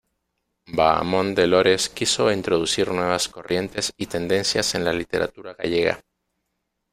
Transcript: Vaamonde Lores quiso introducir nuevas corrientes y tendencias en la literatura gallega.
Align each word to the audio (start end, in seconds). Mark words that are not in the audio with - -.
Vaamonde 0.71 1.45
Lores 1.45 1.87
quiso 1.87 2.31
introducir 2.31 2.89
nuevas 2.89 3.29
corrientes 3.29 3.93
y 3.97 4.07
tendencias 4.07 4.73
en 4.73 4.83
la 4.83 4.93
literatura 4.93 5.53
gallega. 5.53 6.01